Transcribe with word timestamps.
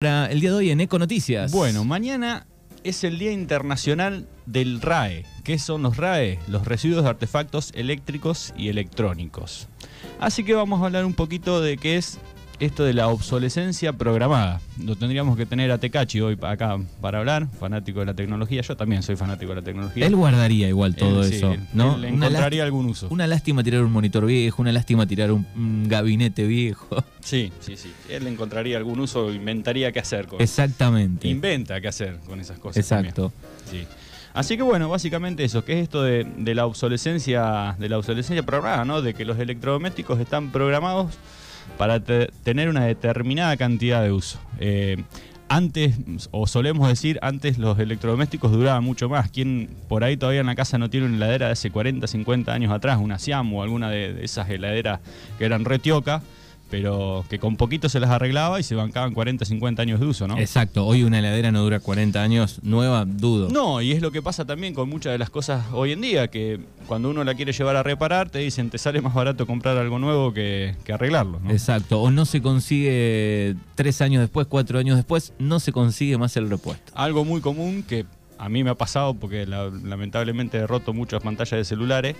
Para 0.00 0.26
el 0.26 0.38
día 0.38 0.50
de 0.50 0.56
hoy 0.56 0.70
en 0.70 0.80
Eco 0.80 0.96
Noticias. 1.00 1.50
Bueno, 1.50 1.82
mañana 1.84 2.46
es 2.84 3.02
el 3.02 3.18
Día 3.18 3.32
Internacional 3.32 4.28
del 4.46 4.80
RAE. 4.80 5.26
¿Qué 5.42 5.58
son 5.58 5.82
los 5.82 5.96
RAE? 5.96 6.38
Los 6.46 6.68
residuos 6.68 7.02
de 7.02 7.10
artefactos 7.10 7.72
eléctricos 7.74 8.54
y 8.56 8.68
electrónicos. 8.68 9.66
Así 10.20 10.44
que 10.44 10.54
vamos 10.54 10.80
a 10.80 10.84
hablar 10.84 11.04
un 11.04 11.14
poquito 11.14 11.60
de 11.60 11.78
qué 11.78 11.96
es 11.96 12.20
esto 12.60 12.84
de 12.84 12.92
la 12.92 13.08
obsolescencia 13.08 13.92
programada. 13.92 14.60
Lo 14.82 14.96
tendríamos 14.96 15.36
que 15.36 15.46
tener 15.46 15.70
a 15.70 15.78
Tecachi 15.78 16.20
hoy 16.20 16.36
acá 16.42 16.76
para 17.00 17.18
hablar, 17.18 17.46
fanático 17.58 18.00
de 18.00 18.06
la 18.06 18.14
tecnología. 18.14 18.62
Yo 18.62 18.76
también 18.76 19.02
soy 19.02 19.14
fanático 19.16 19.50
de 19.54 19.60
la 19.60 19.62
tecnología. 19.64 20.06
Él 20.06 20.16
guardaría 20.16 20.68
igual 20.68 20.96
todo 20.96 21.22
Él, 21.22 21.28
sí, 21.30 21.36
eso, 21.36 21.52
él- 21.52 21.60
¿no? 21.72 21.94
él 21.96 22.04
encontraría 22.06 22.64
algún 22.64 22.86
uso. 22.86 23.06
Una 23.10 23.26
lástima 23.26 23.62
tirar 23.62 23.82
un 23.84 23.92
monitor 23.92 24.26
viejo, 24.26 24.60
una 24.62 24.72
lástima 24.72 25.06
tirar 25.06 25.30
un, 25.32 25.46
un 25.56 25.88
gabinete 25.88 26.46
viejo. 26.46 26.86
Sí, 27.20 27.52
sí, 27.60 27.76
sí. 27.76 27.92
Él 28.08 28.24
le 28.24 28.30
encontraría 28.30 28.78
algún 28.78 29.00
uso, 29.00 29.30
inventaría 29.30 29.92
qué 29.92 29.98
hacer 30.00 30.26
con 30.28 30.40
Exactamente. 30.40 31.28
Inventa 31.28 31.78
qué 31.78 31.88
hacer 31.88 32.16
con 32.26 32.40
esas 32.40 32.58
cosas. 32.58 32.88
también. 32.88 33.10
Exacto. 33.10 33.32
Sí. 33.70 33.86
Así 34.32 34.56
que 34.56 34.62
bueno, 34.62 34.88
básicamente 34.88 35.44
eso, 35.44 35.62
que 35.62 35.74
es 35.74 35.82
esto 35.82 36.02
de, 36.02 36.24
de 36.38 36.54
la 36.54 36.64
obsolescencia, 36.64 37.76
de 37.78 37.88
la 37.90 37.98
obsolescencia 37.98 38.42
programada, 38.44 38.84
¿no? 38.86 39.02
De 39.02 39.12
que 39.12 39.26
los 39.26 39.38
electrodomésticos 39.38 40.18
están 40.20 40.50
programados 40.52 41.18
para 41.76 42.00
te- 42.00 42.28
tener 42.44 42.68
una 42.68 42.84
determinada 42.84 43.56
cantidad 43.56 44.02
de 44.02 44.12
uso. 44.12 44.38
Eh, 44.60 44.96
antes, 45.50 45.96
o 46.30 46.46
solemos 46.46 46.88
decir, 46.88 47.18
antes 47.22 47.56
los 47.56 47.78
electrodomésticos 47.78 48.52
duraban 48.52 48.84
mucho 48.84 49.08
más. 49.08 49.30
¿Quién 49.30 49.70
por 49.88 50.04
ahí 50.04 50.16
todavía 50.16 50.40
en 50.42 50.46
la 50.46 50.54
casa 50.54 50.76
no 50.76 50.90
tiene 50.90 51.06
una 51.06 51.16
heladera 51.16 51.46
de 51.46 51.52
hace 51.52 51.70
40, 51.70 52.06
50 52.06 52.52
años 52.52 52.70
atrás, 52.72 52.98
una 53.00 53.18
Siam 53.18 53.52
o 53.54 53.62
alguna 53.62 53.88
de, 53.90 54.12
de 54.12 54.24
esas 54.24 54.50
heladeras 54.50 55.00
que 55.38 55.44
eran 55.46 55.64
retioca, 55.64 56.22
pero 56.70 57.24
que 57.28 57.38
con 57.38 57.56
poquito 57.56 57.88
se 57.88 58.00
las 58.00 58.10
arreglaba 58.10 58.60
y 58.60 58.62
se 58.62 58.74
bancaban 58.74 59.14
40, 59.14 59.44
50 59.44 59.82
años 59.82 60.00
de 60.00 60.06
uso, 60.06 60.28
¿no? 60.28 60.38
Exacto. 60.38 60.86
Hoy 60.86 61.02
una 61.02 61.18
heladera 61.18 61.50
no 61.50 61.62
dura 61.62 61.80
40 61.80 62.22
años, 62.22 62.60
nueva, 62.62 63.04
dudo. 63.04 63.48
No, 63.50 63.80
y 63.80 63.92
es 63.92 64.02
lo 64.02 64.10
que 64.10 64.22
pasa 64.22 64.44
también 64.44 64.74
con 64.74 64.88
muchas 64.88 65.12
de 65.12 65.18
las 65.18 65.30
cosas 65.30 65.64
hoy 65.72 65.92
en 65.92 66.00
día, 66.00 66.28
que 66.28 66.60
cuando 66.86 67.10
uno 67.10 67.24
la 67.24 67.34
quiere 67.34 67.52
llevar 67.52 67.76
a 67.76 67.82
reparar, 67.82 68.30
te 68.30 68.38
dicen, 68.38 68.70
te 68.70 68.78
sale 68.78 69.00
más 69.00 69.14
barato 69.14 69.46
comprar 69.46 69.76
algo 69.76 69.98
nuevo 69.98 70.32
que, 70.32 70.74
que 70.84 70.92
arreglarlo. 70.92 71.40
¿no? 71.40 71.50
Exacto. 71.50 72.00
O 72.00 72.10
no 72.10 72.24
se 72.24 72.42
consigue 72.42 73.56
tres 73.74 74.00
años 74.00 74.20
después, 74.20 74.46
cuatro 74.46 74.78
años 74.78 74.96
después, 74.96 75.32
no 75.38 75.60
se 75.60 75.72
consigue 75.72 76.18
más 76.18 76.36
el 76.36 76.50
repuesto. 76.50 76.92
Algo 76.94 77.24
muy 77.24 77.40
común 77.40 77.82
que 77.86 78.06
a 78.38 78.48
mí 78.48 78.62
me 78.64 78.70
ha 78.70 78.74
pasado, 78.74 79.14
porque 79.14 79.46
la- 79.46 79.68
lamentablemente 79.84 80.58
he 80.58 80.66
roto 80.66 80.92
muchas 80.92 81.22
pantallas 81.22 81.58
de 81.58 81.64
celulares, 81.64 82.16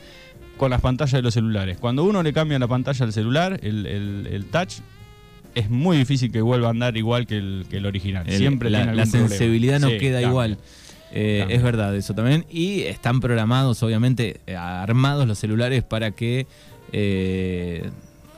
con 0.57 0.71
las 0.71 0.81
pantallas 0.81 1.13
de 1.13 1.23
los 1.23 1.35
celulares. 1.35 1.79
Cuando 1.79 2.05
uno 2.05 2.23
le 2.23 2.33
cambia 2.33 2.59
la 2.59 2.67
pantalla 2.69 3.05
al 3.05 3.13
celular, 3.13 3.61
el, 3.63 3.87
el- 3.87 4.29
el 4.31 4.47
touch, 4.47 4.75
es 5.55 5.71
muy 5.71 5.97
difícil 5.97 6.31
que 6.31 6.41
vuelva 6.41 6.69
a 6.69 6.71
andar 6.71 6.97
igual 6.97 7.27
que 7.27 7.39
el, 7.39 7.67
que 7.71 7.79
el 7.79 7.87
original. 7.87 8.25
Siempre 8.31 8.71
la, 8.71 8.79
tiene 8.83 8.95
la 8.95 9.07
sensibilidad 9.07 9.81
no 9.81 9.89
Sí, 9.89 9.99
queda 9.99 10.15
cambia. 10.21 10.29
igual. 10.29 10.59
Eh, 11.11 11.47
es 11.49 11.63
verdad 11.63 11.97
eso 11.97 12.15
también. 12.15 12.45
Y 12.51 12.83
están 12.83 13.21
programados, 13.21 13.83
obviamente, 13.83 14.41
eh, 14.47 14.55
armados 14.57 15.27
los 15.27 15.39
celulares 15.39 15.83
para 15.83 16.11
que 16.11 16.47
eh, 16.93 17.89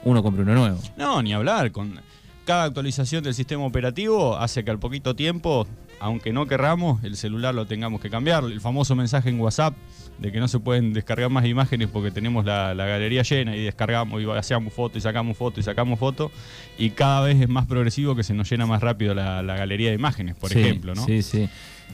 uno 0.04 0.22
compre 0.22 0.42
uno 0.42 0.54
nuevo. 0.54 0.78
No, 0.96 1.20
ni 1.22 1.32
hablar. 1.32 1.72
Con 1.72 2.00
cada 2.44 2.64
actualización 2.64 3.22
del 3.24 3.34
sistema 3.34 3.64
operativo 3.64 4.36
hace 4.36 4.64
que 4.64 4.70
al 4.70 4.78
poquito 4.78 5.14
tiempo, 5.16 5.66
aunque 6.00 6.32
no 6.32 6.46
querramos, 6.46 7.04
el 7.04 7.16
celular 7.16 7.54
lo 7.54 7.66
tengamos 7.66 8.00
que 8.00 8.10
cambiar. 8.10 8.44
El 8.44 8.60
famoso 8.60 8.96
mensaje 8.96 9.28
en 9.28 9.38
WhatsApp 9.40 9.74
de 10.18 10.32
que 10.32 10.40
no 10.40 10.48
se 10.48 10.58
pueden 10.58 10.92
descargar 10.92 11.30
más 11.30 11.46
imágenes 11.46 11.88
porque 11.88 12.10
tenemos 12.10 12.44
la, 12.44 12.74
la 12.74 12.86
galería 12.86 13.22
llena 13.22 13.54
y 13.56 13.62
descargamos 13.62 14.20
y 14.22 14.28
hacemos 14.30 14.72
foto 14.72 14.98
y 14.98 15.00
sacamos 15.00 15.36
foto 15.36 15.60
y 15.60 15.62
sacamos 15.62 15.98
foto. 15.98 16.30
Y 16.78 16.90
cada 16.90 17.20
vez 17.22 17.40
es 17.40 17.48
más 17.48 17.66
progresivo 17.66 18.16
que 18.16 18.22
se 18.22 18.34
nos 18.34 18.50
llena 18.50 18.66
más 18.66 18.82
rápido 18.82 19.14
la, 19.14 19.42
la 19.42 19.56
galería 19.56 19.90
de 19.90 19.94
imágenes, 19.94 20.34
por 20.34 20.50
Sí, 20.50 20.60
ejemplo, 20.60 20.94
¿no? 20.94 21.04
Sí, 21.04 21.22
sí. 21.22 21.48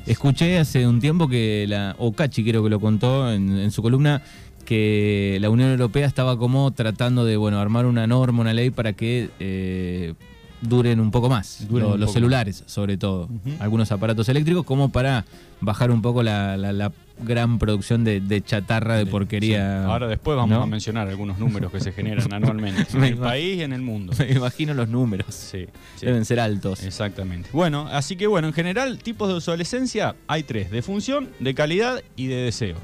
Escuché 0.06 0.58
hace 0.58 0.86
un 0.86 1.00
tiempo 1.00 1.28
que 1.28 1.66
la 1.68 1.96
Okachi 1.98 2.44
creo 2.44 2.62
que 2.62 2.70
lo 2.70 2.78
contó 2.80 3.32
en, 3.32 3.56
en 3.58 3.70
su 3.70 3.82
columna 3.82 4.22
que 4.64 5.38
la 5.40 5.48
Unión 5.48 5.70
Europea 5.70 6.06
estaba 6.06 6.36
como 6.38 6.70
tratando 6.72 7.24
de 7.24 7.36
bueno 7.36 7.60
armar 7.60 7.86
una 7.86 8.06
norma, 8.06 8.40
una 8.40 8.52
ley 8.52 8.70
para 8.70 8.92
que 8.92 9.30
eh, 9.40 10.14
duren 10.68 11.00
un 11.00 11.10
poco 11.10 11.28
más 11.28 11.66
Duren 11.68 11.88
los 11.90 11.98
poco 12.00 12.12
celulares, 12.12 12.62
sobre 12.66 12.96
todo, 12.96 13.28
algunos 13.58 13.90
aparatos 13.92 14.28
eléctricos, 14.28 14.64
como 14.64 14.90
para 14.90 15.24
bajar 15.60 15.90
un 15.90 16.02
poco 16.02 16.22
la, 16.22 16.56
la- 16.56 16.72
la 16.72 16.92
gran 17.24 17.58
producción 17.58 18.04
de, 18.04 18.20
de 18.20 18.42
chatarra, 18.42 18.96
de 18.96 19.06
porquería. 19.06 19.84
Sí. 19.84 19.90
Ahora 19.90 20.06
después 20.06 20.36
vamos 20.36 20.56
¿no? 20.58 20.62
a 20.62 20.66
mencionar 20.66 21.08
algunos 21.08 21.38
números 21.38 21.72
que 21.72 21.80
se 21.80 21.90
generan 21.92 22.30
anualmente 22.34 22.84
en 22.94 23.04
el 23.04 23.16
país 23.16 23.58
y 23.58 23.62
en 23.62 23.72
el 23.72 23.80
mundo. 23.80 24.12
Me 24.18 24.32
imagino 24.32 24.74
los 24.74 24.88
números. 24.90 25.34
Sí, 25.34 25.66
sí. 25.96 26.04
Deben 26.04 26.26
ser 26.26 26.40
altos. 26.40 26.82
Exactamente. 26.82 27.48
Bueno, 27.54 27.88
así 27.90 28.16
que 28.16 28.26
bueno, 28.26 28.48
en 28.48 28.52
general, 28.52 28.98
tipos 28.98 29.28
de 29.28 29.34
obsolescencia 29.34 30.14
hay 30.26 30.42
tres: 30.42 30.70
de 30.70 30.82
función, 30.82 31.28
de 31.40 31.54
calidad 31.54 32.02
y 32.16 32.26
de 32.26 32.36
deseo. 32.36 32.76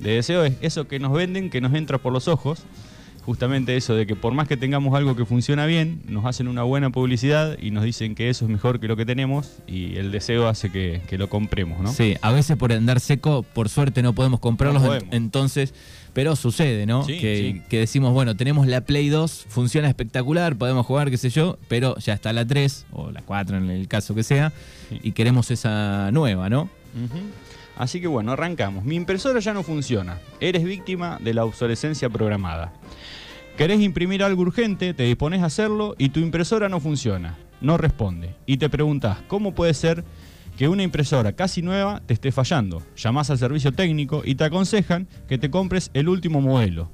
De 0.00 0.10
deseo 0.16 0.44
es 0.44 0.54
eso 0.60 0.88
que 0.88 0.98
nos 0.98 1.12
venden, 1.12 1.48
que 1.48 1.60
nos 1.60 1.72
entra 1.74 1.98
por 1.98 2.12
los 2.12 2.26
ojos. 2.26 2.64
Justamente 3.24 3.74
eso 3.76 3.94
de 3.94 4.06
que 4.06 4.16
por 4.16 4.34
más 4.34 4.46
que 4.48 4.56
tengamos 4.58 4.94
algo 4.94 5.16
que 5.16 5.24
funciona 5.24 5.64
bien, 5.64 6.02
nos 6.06 6.26
hacen 6.26 6.46
una 6.46 6.62
buena 6.62 6.90
publicidad 6.90 7.56
y 7.58 7.70
nos 7.70 7.82
dicen 7.84 8.14
que 8.14 8.28
eso 8.28 8.44
es 8.44 8.50
mejor 8.50 8.80
que 8.80 8.86
lo 8.88 8.96
que 8.96 9.06
tenemos 9.06 9.50
y 9.66 9.96
el 9.96 10.12
deseo 10.12 10.46
hace 10.46 10.70
que, 10.70 11.00
que 11.08 11.16
lo 11.16 11.30
compremos, 11.30 11.80
¿no? 11.80 11.90
Sí, 11.90 12.16
a 12.20 12.32
veces 12.32 12.56
por 12.58 12.70
andar 12.72 13.00
seco, 13.00 13.42
por 13.42 13.70
suerte 13.70 14.02
no 14.02 14.12
podemos 14.14 14.40
comprarlos, 14.40 14.82
No 14.82 14.92
en- 14.92 14.98
podemos. 15.00 15.14
entonces, 15.16 15.72
pero 16.12 16.36
sucede, 16.36 16.84
¿no? 16.84 17.04
Sí, 17.04 17.18
que, 17.18 17.52
sí. 17.54 17.62
que 17.70 17.78
decimos, 17.78 18.12
bueno, 18.12 18.36
tenemos 18.36 18.66
la 18.66 18.82
Play 18.82 19.08
2, 19.08 19.46
funciona 19.48 19.88
espectacular, 19.88 20.56
podemos 20.56 20.84
jugar, 20.84 21.10
qué 21.10 21.16
sé 21.16 21.30
yo, 21.30 21.58
pero 21.66 21.96
ya 21.98 22.12
está 22.12 22.32
la 22.34 22.46
3 22.46 22.84
o 22.92 23.10
la 23.10 23.22
4 23.22 23.56
en 23.56 23.70
el 23.70 23.88
caso 23.88 24.14
que 24.14 24.22
sea, 24.22 24.52
Sí. 24.90 25.00
y 25.02 25.12
queremos 25.12 25.50
esa 25.50 26.10
nueva, 26.12 26.50
¿no? 26.50 26.68
Así 27.76 28.00
que 28.00 28.06
bueno, 28.06 28.30
arrancamos. 28.32 28.84
Mi 28.84 28.94
impresora 28.94 29.40
ya 29.40 29.52
no 29.52 29.64
funciona. 29.64 30.18
Eres 30.40 30.62
víctima 30.62 31.18
de 31.20 31.34
la 31.34 31.44
obsolescencia 31.44 32.08
programada. 32.08 32.72
Querés 33.56 33.80
imprimir 33.80 34.22
algo 34.24 34.42
urgente, 34.42 34.94
te 34.94 35.04
dispones 35.04 35.42
a 35.42 35.46
hacerlo 35.46 35.94
y 35.96 36.08
tu 36.08 36.18
impresora 36.20 36.68
no 36.68 36.80
funciona, 36.80 37.36
no 37.60 37.76
responde. 37.76 38.34
Y 38.46 38.56
te 38.56 38.68
preguntás, 38.68 39.18
¿cómo 39.28 39.54
puede 39.54 39.74
ser 39.74 40.04
que 40.58 40.66
una 40.68 40.82
impresora 40.82 41.32
casi 41.34 41.62
nueva 41.62 42.02
te 42.04 42.14
esté 42.14 42.32
fallando? 42.32 42.82
Llamás 42.96 43.30
al 43.30 43.38
servicio 43.38 43.70
técnico 43.72 44.22
y 44.24 44.34
te 44.34 44.44
aconsejan 44.44 45.06
que 45.28 45.38
te 45.38 45.50
compres 45.50 45.90
el 45.94 46.08
último 46.08 46.40
modelo. 46.40 46.90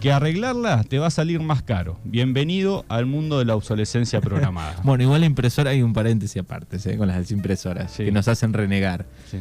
Que 0.00 0.10
arreglarla 0.10 0.82
te 0.82 0.98
va 0.98 1.06
a 1.06 1.10
salir 1.10 1.38
más 1.38 1.62
caro. 1.62 2.00
Bienvenido 2.02 2.84
al 2.88 3.06
mundo 3.06 3.38
de 3.38 3.44
la 3.44 3.54
obsolescencia 3.54 4.20
programada. 4.20 4.74
Bueno, 4.82 5.04
igual 5.04 5.20
la 5.20 5.26
impresora 5.28 5.70
hay 5.70 5.82
un 5.82 5.92
paréntesis 5.92 6.42
aparte, 6.42 6.80
¿sí? 6.80 6.96
con 6.96 7.06
las 7.06 7.30
impresoras, 7.30 7.92
Sí. 7.92 8.06
que 8.06 8.10
nos 8.10 8.26
hacen 8.26 8.52
renegar. 8.52 9.06
Sí. 9.30 9.38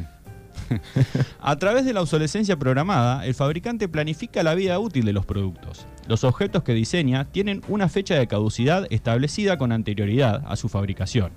A 1.41 1.56
través 1.57 1.85
de 1.85 1.94
la 1.94 2.01
obsolescencia 2.01 2.57
programada, 2.57 3.25
el 3.25 3.34
fabricante 3.34 3.88
planifica 3.88 4.44
la 4.44 4.56
vida 4.56 4.79
útil 4.79 5.06
de 5.06 5.13
los 5.13 5.25
productos. 5.25 5.85
Los 6.07 6.23
objetos 6.23 6.63
que 6.63 6.73
diseña 6.73 7.25
tienen 7.25 7.62
una 7.67 7.89
fecha 7.89 8.16
de 8.16 8.28
caducidad 8.28 8.88
establecida 8.90 9.57
con 9.57 9.72
anterioridad 9.72 10.44
a 10.47 10.56
su 10.56 10.69
fabricación, 10.69 11.31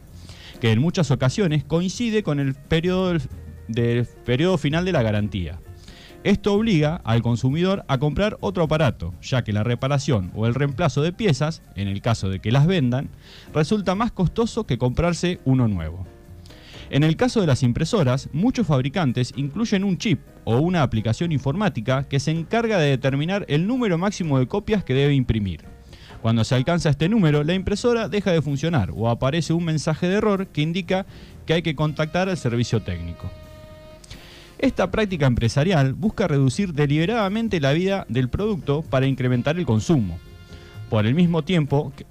que 0.60 0.72
en 0.72 0.80
muchas 0.80 1.10
ocasiones 1.10 1.64
coincide 1.64 2.22
con 2.22 2.40
el 2.40 2.54
periodo, 2.54 3.14
del- 3.68 4.06
periodo 4.24 4.58
final 4.58 4.84
de 4.84 4.92
la 4.92 5.02
garantía. 5.02 5.60
Esto 6.22 6.54
obliga 6.54 7.02
al 7.04 7.20
consumidor 7.20 7.84
a 7.86 7.98
comprar 7.98 8.38
otro 8.40 8.62
aparato, 8.64 9.12
ya 9.20 9.44
que 9.44 9.52
la 9.52 9.62
reparación 9.62 10.32
o 10.34 10.46
el 10.46 10.54
reemplazo 10.54 11.02
de 11.02 11.12
piezas, 11.12 11.60
en 11.76 11.86
el 11.86 12.00
caso 12.00 12.30
de 12.30 12.40
que 12.40 12.50
las 12.50 12.66
vendan, 12.66 13.10
resulta 13.52 13.94
más 13.94 14.10
costoso 14.10 14.64
que 14.64 14.78
comprarse 14.78 15.40
uno 15.44 15.68
nuevo. 15.68 16.06
En 16.90 17.02
el 17.02 17.16
caso 17.16 17.40
de 17.40 17.46
las 17.46 17.62
impresoras, 17.62 18.28
muchos 18.32 18.66
fabricantes 18.66 19.32
incluyen 19.36 19.84
un 19.84 19.98
chip 19.98 20.20
o 20.44 20.58
una 20.58 20.82
aplicación 20.82 21.32
informática 21.32 22.04
que 22.08 22.20
se 22.20 22.30
encarga 22.30 22.78
de 22.78 22.90
determinar 22.90 23.44
el 23.48 23.66
número 23.66 23.98
máximo 23.98 24.38
de 24.38 24.46
copias 24.46 24.84
que 24.84 24.94
debe 24.94 25.14
imprimir. 25.14 25.62
Cuando 26.22 26.44
se 26.44 26.54
alcanza 26.54 26.90
este 26.90 27.08
número, 27.08 27.44
la 27.44 27.54
impresora 27.54 28.08
deja 28.08 28.32
de 28.32 28.42
funcionar 28.42 28.90
o 28.94 29.08
aparece 29.08 29.52
un 29.52 29.64
mensaje 29.64 30.08
de 30.08 30.16
error 30.16 30.46
que 30.48 30.62
indica 30.62 31.06
que 31.46 31.54
hay 31.54 31.62
que 31.62 31.74
contactar 31.74 32.28
al 32.28 32.36
servicio 32.36 32.80
técnico. 32.82 33.30
Esta 34.58 34.90
práctica 34.90 35.26
empresarial 35.26 35.92
busca 35.92 36.28
reducir 36.28 36.72
deliberadamente 36.72 37.60
la 37.60 37.72
vida 37.72 38.06
del 38.08 38.28
producto 38.30 38.82
para 38.82 39.06
incrementar 39.06 39.58
el 39.58 39.66
consumo. 39.66 40.18
Por 40.88 41.04
el 41.06 41.14
mismo 41.14 41.42
tiempo, 41.42 41.92
que- 41.94 42.06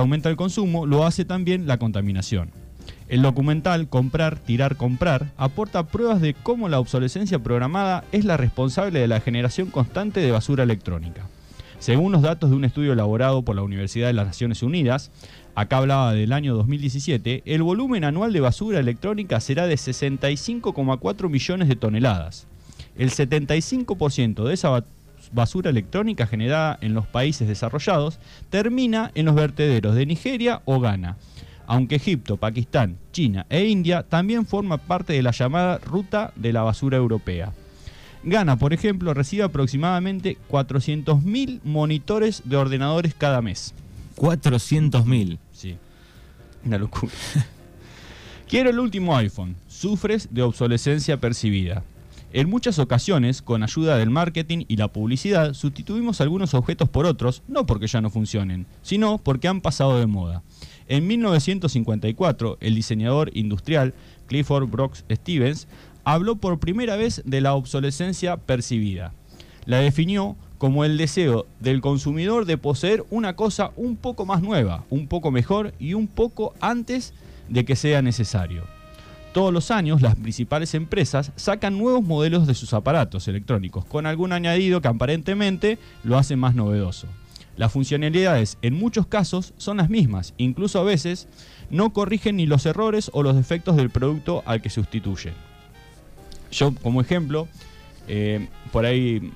aumenta 0.00 0.30
el 0.30 0.36
consumo, 0.36 0.86
lo 0.86 1.04
hace 1.04 1.24
también 1.24 1.66
la 1.66 1.76
contaminación. 1.78 2.50
El 3.08 3.22
documental 3.22 3.88
Comprar, 3.88 4.38
Tirar, 4.38 4.76
Comprar 4.76 5.30
aporta 5.38 5.86
pruebas 5.86 6.20
de 6.20 6.34
cómo 6.34 6.68
la 6.68 6.78
obsolescencia 6.78 7.38
programada 7.38 8.04
es 8.12 8.24
la 8.24 8.36
responsable 8.36 9.00
de 9.00 9.08
la 9.08 9.20
generación 9.20 9.70
constante 9.70 10.20
de 10.20 10.30
basura 10.30 10.64
electrónica. 10.64 11.26
Según 11.78 12.12
los 12.12 12.22
datos 12.22 12.50
de 12.50 12.56
un 12.56 12.64
estudio 12.64 12.92
elaborado 12.92 13.42
por 13.42 13.56
la 13.56 13.62
Universidad 13.62 14.08
de 14.08 14.12
las 14.12 14.26
Naciones 14.26 14.62
Unidas, 14.62 15.10
acá 15.54 15.78
hablaba 15.78 16.12
del 16.12 16.32
año 16.32 16.54
2017, 16.54 17.44
el 17.46 17.62
volumen 17.62 18.04
anual 18.04 18.32
de 18.32 18.40
basura 18.40 18.80
electrónica 18.80 19.40
será 19.40 19.66
de 19.66 19.76
65,4 19.76 21.30
millones 21.30 21.68
de 21.68 21.76
toneladas. 21.76 22.46
El 22.98 23.10
75% 23.10 24.44
de 24.44 24.54
esa 24.54 24.68
ba- 24.70 24.84
basura 25.32 25.70
electrónica 25.70 26.26
generada 26.26 26.78
en 26.82 26.94
los 26.94 27.06
países 27.06 27.48
desarrollados 27.48 28.18
termina 28.50 29.12
en 29.14 29.26
los 29.26 29.34
vertederos 29.34 29.94
de 29.94 30.04
Nigeria 30.04 30.60
o 30.64 30.80
Ghana, 30.80 31.16
aunque 31.68 31.96
Egipto, 31.96 32.38
Pakistán, 32.38 32.96
China 33.12 33.44
e 33.50 33.66
India 33.66 34.02
también 34.02 34.46
forman 34.46 34.80
parte 34.80 35.12
de 35.12 35.22
la 35.22 35.32
llamada 35.32 35.76
ruta 35.76 36.32
de 36.34 36.54
la 36.54 36.62
basura 36.62 36.96
europea. 36.96 37.52
Ghana, 38.24 38.56
por 38.56 38.72
ejemplo, 38.72 39.12
recibe 39.12 39.42
aproximadamente 39.44 40.38
400.000 40.50 41.60
monitores 41.64 42.42
de 42.46 42.56
ordenadores 42.56 43.14
cada 43.14 43.42
mes. 43.42 43.74
400.000. 44.16 45.38
Sí. 45.52 45.76
Una 46.64 46.78
locura. 46.78 47.12
Quiero 48.48 48.70
el 48.70 48.78
último 48.78 49.14
iPhone. 49.14 49.54
Sufres 49.68 50.28
de 50.30 50.42
obsolescencia 50.42 51.20
percibida. 51.20 51.84
En 52.32 52.48
muchas 52.48 52.78
ocasiones, 52.78 53.42
con 53.42 53.62
ayuda 53.62 53.98
del 53.98 54.10
marketing 54.10 54.64
y 54.68 54.76
la 54.76 54.88
publicidad, 54.88 55.52
sustituimos 55.52 56.22
algunos 56.22 56.54
objetos 56.54 56.88
por 56.88 57.04
otros, 57.04 57.42
no 57.46 57.66
porque 57.66 57.86
ya 57.86 58.00
no 58.00 58.10
funcionen, 58.10 58.66
sino 58.82 59.18
porque 59.18 59.48
han 59.48 59.60
pasado 59.60 59.98
de 59.98 60.06
moda. 60.06 60.42
En 60.88 61.06
1954, 61.06 62.56
el 62.60 62.74
diseñador 62.74 63.30
industrial 63.34 63.92
Clifford 64.26 64.68
Brooks 64.68 65.04
Stevens 65.10 65.68
habló 66.04 66.36
por 66.36 66.58
primera 66.58 66.96
vez 66.96 67.22
de 67.26 67.42
la 67.42 67.54
obsolescencia 67.54 68.38
percibida. 68.38 69.12
La 69.66 69.78
definió 69.78 70.36
como 70.56 70.86
el 70.86 70.96
deseo 70.96 71.46
del 71.60 71.82
consumidor 71.82 72.46
de 72.46 72.56
poseer 72.56 73.04
una 73.10 73.36
cosa 73.36 73.70
un 73.76 73.96
poco 73.96 74.24
más 74.24 74.40
nueva, 74.42 74.84
un 74.88 75.08
poco 75.08 75.30
mejor 75.30 75.74
y 75.78 75.92
un 75.92 76.08
poco 76.08 76.54
antes 76.60 77.12
de 77.50 77.66
que 77.66 77.76
sea 77.76 78.00
necesario. 78.00 78.64
Todos 79.34 79.52
los 79.52 79.70
años 79.70 80.00
las 80.00 80.16
principales 80.16 80.74
empresas 80.74 81.32
sacan 81.36 81.76
nuevos 81.76 82.02
modelos 82.02 82.46
de 82.46 82.54
sus 82.54 82.72
aparatos 82.72 83.28
electrónicos, 83.28 83.84
con 83.84 84.06
algún 84.06 84.32
añadido 84.32 84.80
que 84.80 84.88
aparentemente 84.88 85.78
lo 86.02 86.16
hace 86.16 86.34
más 86.34 86.54
novedoso. 86.54 87.06
Las 87.58 87.72
funcionalidades 87.72 88.56
en 88.62 88.74
muchos 88.74 89.06
casos 89.06 89.52
son 89.58 89.78
las 89.78 89.90
mismas, 89.90 90.32
incluso 90.38 90.78
a 90.78 90.84
veces 90.84 91.26
no 91.70 91.92
corrigen 91.92 92.36
ni 92.36 92.46
los 92.46 92.64
errores 92.66 93.10
o 93.12 93.24
los 93.24 93.34
defectos 93.34 93.74
del 93.76 93.90
producto 93.90 94.44
al 94.46 94.62
que 94.62 94.70
sustituyen. 94.70 95.34
Yo, 96.52 96.72
como 96.76 97.00
ejemplo, 97.00 97.48
eh, 98.06 98.46
por 98.70 98.86
ahí 98.86 99.32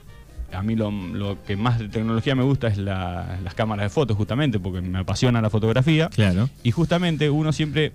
a 0.53 0.63
mí 0.63 0.77
lo, 0.77 0.93
lo, 0.93 1.43
que 1.43 1.57
más 1.57 1.81
de 1.81 1.89
tecnología 1.89 2.37
me 2.37 2.45
gusta 2.45 2.69
es 2.69 2.79
la, 2.79 3.41
las 3.43 3.55
cámaras 3.55 3.87
de 3.87 3.91
fotos, 3.91 4.17
justamente, 4.17 4.61
porque 4.61 4.81
me 4.81 5.01
apasiona 5.01 5.43
la 5.43 5.51
fotografía. 5.51 6.09
Claro. 6.09 6.49
Y 6.63 6.71
justamente 6.71 7.29
uno 7.29 7.53
siempre 7.53 7.93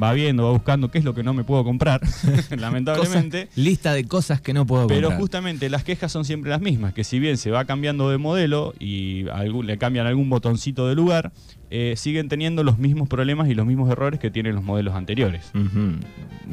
va 0.00 0.12
viendo, 0.12 0.44
va 0.44 0.50
buscando 0.52 0.90
qué 0.90 0.98
es 0.98 1.04
lo 1.04 1.14
que 1.14 1.22
no 1.22 1.34
me 1.34 1.44
puedo 1.44 1.64
comprar, 1.64 2.00
lamentablemente. 2.56 3.48
Lista 3.56 3.92
de 3.92 4.04
cosas 4.04 4.40
que 4.40 4.52
no 4.52 4.66
puedo 4.66 4.86
pero 4.86 5.00
comprar. 5.00 5.10
Pero 5.12 5.20
justamente 5.20 5.70
las 5.70 5.84
quejas 5.84 6.12
son 6.12 6.24
siempre 6.24 6.50
las 6.50 6.60
mismas, 6.60 6.94
que 6.94 7.04
si 7.04 7.18
bien 7.18 7.36
se 7.36 7.50
va 7.50 7.64
cambiando 7.64 8.10
de 8.10 8.18
modelo 8.18 8.74
y 8.78 9.28
algún, 9.28 9.66
le 9.66 9.78
cambian 9.78 10.06
algún 10.06 10.28
botoncito 10.30 10.88
de 10.88 10.94
lugar, 10.94 11.32
eh, 11.70 11.94
siguen 11.96 12.28
teniendo 12.28 12.64
los 12.64 12.78
mismos 12.78 13.08
problemas 13.08 13.48
y 13.48 13.54
los 13.54 13.66
mismos 13.66 13.90
errores 13.90 14.20
que 14.20 14.30
tienen 14.30 14.54
los 14.54 14.64
modelos 14.64 14.94
anteriores. 14.94 15.50
Uh 15.54 15.58
-huh. 15.58 16.00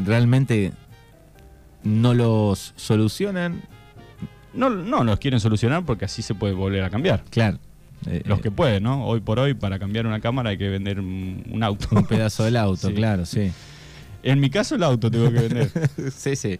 Realmente 0.05 0.73
no 1.83 2.13
los 2.13 2.73
solucionan. 2.75 3.61
No, 4.53 4.69
no 4.69 5.03
los 5.03 5.19
quieren 5.19 5.39
solucionar 5.39 5.85
porque 5.85 6.05
así 6.05 6.21
se 6.21 6.33
puede 6.33 6.53
volver 6.53 6.83
a 6.83 6.89
cambiar. 6.89 7.23
Claro. 7.29 7.59
Eh, 8.09 8.21
los 8.25 8.41
que 8.41 8.51
pueden, 8.51 8.83
¿no? 8.83 9.05
Hoy 9.05 9.19
por 9.19 9.39
hoy, 9.39 9.53
para 9.53 9.79
cambiar 9.79 10.07
una 10.07 10.19
cámara 10.19 10.51
hay 10.51 10.57
que 10.57 10.69
vender 10.69 10.99
un, 10.99 11.59
auto. 11.61 11.87
Un 11.91 12.05
pedazo 12.05 12.43
del 12.43 12.57
auto, 12.57 12.87
sí. 12.89 12.93
claro, 12.93 13.25
sí. 13.25 13.51
En 14.23 14.39
mi 14.39 14.49
caso, 14.49 14.75
el 14.75 14.83
auto 14.83 15.11
tengo 15.11 15.31
que 15.31 15.39
vender. 15.39 15.71
sí, 16.15 16.35
sí. 16.35 16.59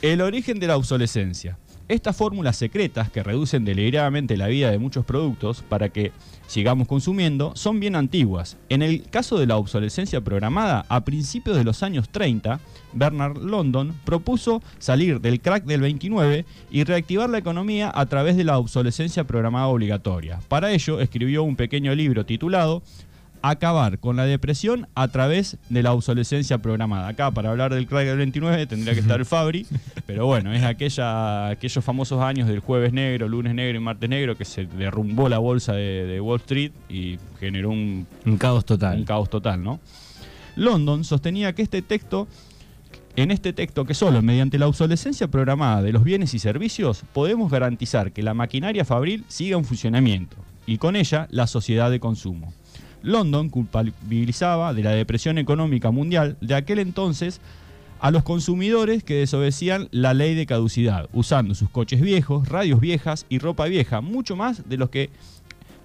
El 0.00 0.20
origen 0.20 0.58
de 0.58 0.66
la 0.66 0.76
obsolescencia. 0.76 1.58
Estas 1.92 2.16
fórmulas 2.16 2.56
secretas 2.56 3.10
que 3.10 3.22
reducen 3.22 3.66
deliberadamente 3.66 4.38
la 4.38 4.46
vida 4.46 4.70
de 4.70 4.78
muchos 4.78 5.04
productos 5.04 5.60
para 5.60 5.90
que 5.90 6.10
sigamos 6.46 6.88
consumiendo 6.88 7.54
son 7.54 7.80
bien 7.80 7.96
antiguas. 7.96 8.56
En 8.70 8.80
el 8.80 9.02
caso 9.10 9.38
de 9.38 9.46
la 9.46 9.58
obsolescencia 9.58 10.22
programada, 10.22 10.86
a 10.88 11.04
principios 11.04 11.54
de 11.54 11.64
los 11.64 11.82
años 11.82 12.08
30, 12.08 12.60
Bernard 12.94 13.36
London 13.36 13.94
propuso 14.06 14.62
salir 14.78 15.20
del 15.20 15.42
crack 15.42 15.66
del 15.66 15.82
29 15.82 16.46
y 16.70 16.84
reactivar 16.84 17.28
la 17.28 17.36
economía 17.36 17.92
a 17.94 18.06
través 18.06 18.38
de 18.38 18.44
la 18.44 18.56
obsolescencia 18.56 19.24
programada 19.24 19.66
obligatoria. 19.66 20.40
Para 20.48 20.72
ello, 20.72 20.98
escribió 20.98 21.42
un 21.42 21.56
pequeño 21.56 21.94
libro 21.94 22.24
titulado 22.24 22.82
acabar 23.42 23.98
con 23.98 24.16
la 24.16 24.24
depresión 24.24 24.88
a 24.94 25.08
través 25.08 25.58
de 25.68 25.82
la 25.82 25.92
obsolescencia 25.92 26.58
programada. 26.58 27.08
Acá, 27.08 27.30
para 27.30 27.50
hablar 27.50 27.74
del 27.74 27.86
crack 27.86 28.06
del 28.06 28.18
29, 28.18 28.66
tendría 28.66 28.94
que 28.94 29.00
estar 29.00 29.18
el 29.20 29.26
Fabri, 29.32 29.66
pero 30.06 30.26
bueno, 30.26 30.52
es 30.52 30.62
aquella, 30.62 31.48
aquellos 31.48 31.84
famosos 31.84 32.22
años 32.22 32.48
del 32.48 32.60
jueves 32.60 32.92
negro, 32.92 33.28
lunes 33.28 33.54
negro 33.54 33.76
y 33.76 33.80
martes 33.80 34.08
negro 34.08 34.36
que 34.36 34.44
se 34.44 34.66
derrumbó 34.66 35.28
la 35.28 35.38
bolsa 35.38 35.72
de, 35.72 36.06
de 36.06 36.20
Wall 36.20 36.40
Street 36.40 36.72
y 36.88 37.18
generó 37.40 37.70
un, 37.70 38.06
un 38.24 38.38
caos 38.38 38.64
total. 38.64 38.98
Un 38.98 39.04
caos 39.04 39.28
total, 39.28 39.62
¿no? 39.62 39.80
London 40.56 41.04
sostenía 41.04 41.54
que 41.54 41.62
este 41.62 41.82
texto 41.82 42.28
en 43.14 43.30
este 43.30 43.52
texto 43.52 43.84
que 43.84 43.94
solo 43.94 44.22
mediante 44.22 44.58
la 44.58 44.66
obsolescencia 44.66 45.28
programada 45.28 45.82
de 45.82 45.92
los 45.92 46.02
bienes 46.02 46.32
y 46.32 46.38
servicios 46.38 47.02
podemos 47.12 47.50
garantizar 47.50 48.12
que 48.12 48.22
la 48.22 48.32
maquinaria 48.32 48.86
fabril 48.86 49.24
siga 49.28 49.58
en 49.58 49.64
funcionamiento 49.64 50.36
y 50.66 50.78
con 50.78 50.96
ella 50.96 51.26
la 51.30 51.46
sociedad 51.46 51.90
de 51.90 52.00
consumo. 52.00 52.52
London 53.02 53.48
culpabilizaba 53.48 54.74
de 54.74 54.82
la 54.82 54.90
depresión 54.90 55.38
económica 55.38 55.90
mundial 55.90 56.36
de 56.40 56.54
aquel 56.54 56.78
entonces 56.78 57.40
a 58.00 58.10
los 58.10 58.24
consumidores 58.24 59.04
que 59.04 59.14
desobedecían 59.14 59.88
la 59.92 60.12
ley 60.12 60.34
de 60.34 60.44
caducidad, 60.44 61.08
usando 61.12 61.54
sus 61.54 61.70
coches 61.70 62.00
viejos, 62.00 62.48
radios 62.48 62.80
viejas 62.80 63.26
y 63.28 63.38
ropa 63.38 63.66
vieja, 63.66 64.00
mucho 64.00 64.34
más 64.34 64.68
de, 64.68 64.76
los 64.76 64.90
que, 64.90 65.10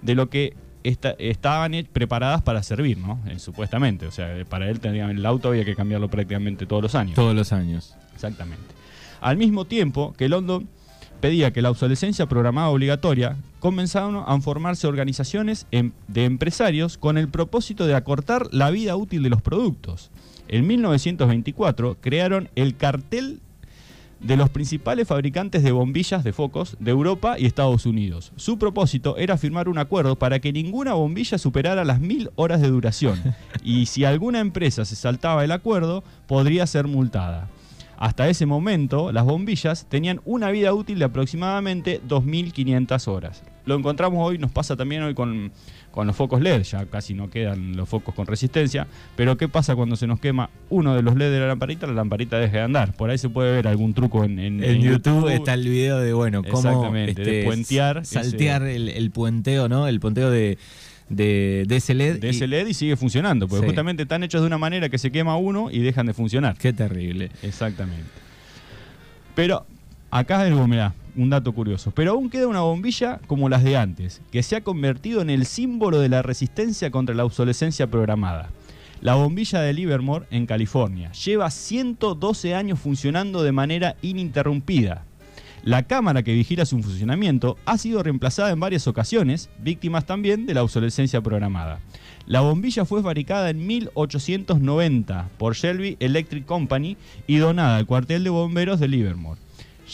de 0.02 0.16
lo 0.16 0.28
que 0.28 0.54
esta, 0.82 1.10
estaban 1.18 1.72
preparadas 1.92 2.42
para 2.42 2.62
servir, 2.64 2.98
¿no? 2.98 3.20
Eh, 3.28 3.38
supuestamente. 3.38 4.06
O 4.06 4.10
sea, 4.10 4.34
para 4.48 4.68
él 4.68 4.80
tendrían, 4.80 5.10
el 5.10 5.24
auto 5.26 5.50
había 5.50 5.64
que 5.64 5.76
cambiarlo 5.76 6.08
prácticamente 6.08 6.66
todos 6.66 6.82
los 6.82 6.96
años. 6.96 7.14
Todos 7.14 7.36
los 7.36 7.52
años. 7.52 7.94
Exactamente. 8.14 8.64
Al 9.20 9.36
mismo 9.36 9.64
tiempo 9.64 10.12
que 10.18 10.28
London 10.28 10.68
pedía 11.20 11.52
que 11.52 11.62
la 11.62 11.70
obsolescencia 11.70 12.26
programada 12.26 12.68
obligatoria 12.68 13.36
comenzaron 13.60 14.22
a 14.26 14.40
formarse 14.40 14.86
organizaciones 14.86 15.66
de 15.70 16.24
empresarios 16.24 16.98
con 16.98 17.18
el 17.18 17.28
propósito 17.28 17.86
de 17.86 17.94
acortar 17.94 18.48
la 18.52 18.70
vida 18.70 18.96
útil 18.96 19.22
de 19.22 19.30
los 19.30 19.42
productos. 19.42 20.10
En 20.48 20.66
1924 20.66 21.98
crearon 22.00 22.48
el 22.54 22.76
cartel 22.76 23.40
de 24.20 24.36
los 24.36 24.50
principales 24.50 25.06
fabricantes 25.06 25.62
de 25.62 25.72
bombillas 25.72 26.24
de 26.24 26.32
focos 26.32 26.76
de 26.80 26.90
Europa 26.90 27.36
y 27.38 27.46
Estados 27.46 27.86
Unidos. 27.86 28.32
Su 28.36 28.58
propósito 28.58 29.16
era 29.16 29.36
firmar 29.36 29.68
un 29.68 29.78
acuerdo 29.78 30.16
para 30.16 30.40
que 30.40 30.52
ninguna 30.52 30.94
bombilla 30.94 31.38
superara 31.38 31.84
las 31.84 32.00
mil 32.00 32.30
horas 32.34 32.60
de 32.60 32.68
duración 32.68 33.22
y 33.62 33.86
si 33.86 34.04
alguna 34.04 34.40
empresa 34.40 34.84
se 34.84 34.96
saltaba 34.96 35.44
el 35.44 35.52
acuerdo 35.52 36.02
podría 36.26 36.66
ser 36.66 36.86
multada. 36.86 37.48
Hasta 37.98 38.28
ese 38.28 38.46
momento, 38.46 39.10
las 39.10 39.24
bombillas 39.24 39.86
tenían 39.88 40.20
una 40.24 40.52
vida 40.52 40.72
útil 40.72 41.00
de 41.00 41.06
aproximadamente 41.06 42.00
2.500 42.08 43.08
horas. 43.08 43.42
Lo 43.66 43.74
encontramos 43.74 44.24
hoy, 44.24 44.38
nos 44.38 44.52
pasa 44.52 44.76
también 44.76 45.02
hoy 45.02 45.14
con, 45.14 45.50
con, 45.90 46.06
los 46.06 46.14
focos 46.14 46.40
LED, 46.40 46.62
ya 46.62 46.86
casi 46.86 47.12
no 47.12 47.28
quedan 47.28 47.76
los 47.76 47.88
focos 47.88 48.14
con 48.14 48.26
resistencia, 48.28 48.86
pero 49.16 49.36
¿qué 49.36 49.48
pasa 49.48 49.74
cuando 49.74 49.96
se 49.96 50.06
nos 50.06 50.20
quema 50.20 50.48
uno 50.70 50.94
de 50.94 51.02
los 51.02 51.16
LED 51.16 51.32
de 51.32 51.40
la 51.40 51.48
lamparita? 51.48 51.88
La 51.88 51.92
lamparita 51.92 52.38
deja 52.38 52.58
de 52.58 52.62
andar. 52.62 52.92
Por 52.92 53.10
ahí 53.10 53.18
se 53.18 53.30
puede 53.30 53.50
ver 53.50 53.66
algún 53.66 53.92
truco 53.94 54.22
en, 54.22 54.38
en, 54.38 54.62
en, 54.62 54.76
en 54.76 54.80
YouTube, 54.80 55.14
YouTube. 55.14 55.28
está 55.30 55.54
el 55.54 55.68
video 55.68 55.98
de, 55.98 56.12
bueno, 56.12 56.44
cómo 56.44 56.94
este, 56.94 57.22
de 57.22 57.44
puentear. 57.44 58.06
Saltear 58.06 58.62
ese... 58.62 58.76
el, 58.76 58.88
el 58.90 59.10
puenteo, 59.10 59.68
¿no? 59.68 59.88
El 59.88 59.98
puenteo 59.98 60.30
de 60.30 60.56
de, 61.08 61.64
de, 61.66 61.76
ese 61.76 61.94
LED. 61.94 62.20
De 62.20 62.30
ese 62.30 62.46
LED 62.46 62.66
y 62.68 62.74
sigue 62.74 62.96
funcionando, 62.96 63.48
porque 63.48 63.62
sí. 63.62 63.68
justamente 63.68 64.02
están 64.02 64.22
hechos 64.22 64.40
de 64.40 64.46
una 64.46 64.58
manera 64.58 64.88
que 64.88 64.98
se 64.98 65.10
quema 65.10 65.36
uno 65.36 65.70
y 65.70 65.80
dejan 65.80 66.06
de 66.06 66.14
funcionar. 66.14 66.56
Qué 66.56 66.72
terrible. 66.72 67.30
Exactamente. 67.42 68.10
Pero 69.34 69.66
acá 70.10 70.40
algo, 70.40 70.66
mirá, 70.66 70.94
un 71.16 71.30
dato 71.30 71.52
curioso. 71.52 71.90
Pero 71.90 72.12
aún 72.12 72.30
queda 72.30 72.46
una 72.46 72.60
bombilla 72.60 73.20
como 73.26 73.48
las 73.48 73.64
de 73.64 73.76
antes, 73.76 74.20
que 74.30 74.42
se 74.42 74.56
ha 74.56 74.62
convertido 74.62 75.20
en 75.20 75.30
el 75.30 75.46
símbolo 75.46 76.00
de 76.00 76.08
la 76.08 76.22
resistencia 76.22 76.90
contra 76.90 77.14
la 77.14 77.24
obsolescencia 77.24 77.86
programada. 77.88 78.50
La 79.00 79.14
bombilla 79.14 79.60
de 79.60 79.72
Livermore 79.72 80.26
en 80.30 80.46
California 80.46 81.12
lleva 81.12 81.50
112 81.50 82.54
años 82.54 82.80
funcionando 82.80 83.42
de 83.42 83.52
manera 83.52 83.96
ininterrumpida. 84.02 85.04
La 85.68 85.82
cámara 85.82 86.22
que 86.22 86.32
vigila 86.32 86.64
su 86.64 86.82
funcionamiento 86.82 87.58
ha 87.66 87.76
sido 87.76 88.02
reemplazada 88.02 88.50
en 88.52 88.58
varias 88.58 88.86
ocasiones, 88.86 89.50
víctimas 89.58 90.06
también 90.06 90.46
de 90.46 90.54
la 90.54 90.62
obsolescencia 90.62 91.20
programada. 91.20 91.80
La 92.24 92.40
bombilla 92.40 92.86
fue 92.86 93.02
fabricada 93.02 93.50
en 93.50 93.66
1890 93.66 95.28
por 95.36 95.54
Shelby 95.54 95.98
Electric 96.00 96.46
Company 96.46 96.96
y 97.26 97.36
donada 97.36 97.76
al 97.76 97.84
cuartel 97.84 98.24
de 98.24 98.30
bomberos 98.30 98.80
de 98.80 98.88
Livermore. 98.88 99.38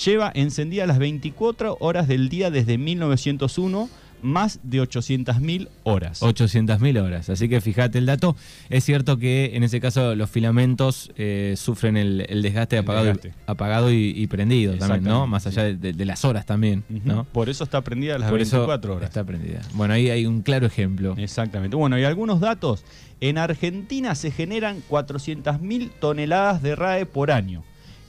Lleva 0.05 0.31
encendida 0.33 0.87
las 0.87 1.01
24 1.01 1.79
horas 1.81 2.07
del 2.07 2.29
día 2.29 2.53
desde 2.53 2.79
1901, 2.79 3.89
más 4.25 4.59
de 4.63 4.81
800.000 4.81 5.69
horas. 5.85 6.21
800.000 6.23 7.01
horas. 7.03 7.29
Así 7.31 7.49
que 7.49 7.61
fíjate 7.61 7.99
el 7.99 8.07
dato. 8.07 8.37
Es 8.71 8.83
cierto 8.85 9.19
que 9.19 9.53
en 9.55 9.63
ese 9.63 9.81
caso 9.81 10.15
los 10.17 10.29
filamentos 10.31 11.13
eh, 11.17 11.55
sufren 11.57 11.97
el, 11.97 12.27
el 12.29 12.43
desgaste 12.43 12.77
El 12.77 12.83
apagado, 12.83 13.05
desgaste. 13.07 13.35
Apagado 13.47 13.93
y, 13.93 14.13
y 14.17 14.27
prendido 14.27 14.75
también, 14.77 15.05
¿no? 15.05 15.27
Más 15.27 15.47
allá 15.47 15.63
de, 15.65 15.77
de- 15.77 15.93
de 15.93 16.05
las 16.05 16.25
horas 16.25 16.47
también. 16.47 16.83
¿no? 17.05 17.25
Por 17.25 17.49
eso 17.49 17.63
está 17.65 17.83
prendida 17.83 18.19
las 18.19 18.31
Por 18.31 18.41
eso 18.41 18.57
24 18.59 18.97
horas. 18.97 19.09
está 19.11 19.23
prendida. 19.25 19.61
Bueno, 19.75 19.95
ahí 19.95 20.11
hay 20.11 20.27
un 20.27 20.43
claro 20.43 20.67
ejemplo. 20.67 21.15
Exactamente. 21.19 21.77
Bueno, 21.77 21.99
y 21.99 22.05
algunos 22.05 22.41
datos. 22.41 22.85
En 23.21 23.39
Argentina 23.39 24.15
se 24.15 24.31
generan 24.31 24.83
400.000 24.91 25.91
toneladas 26.01 26.63
de 26.63 26.75
RAE 26.77 27.07
por 27.07 27.31
año. 27.31 27.63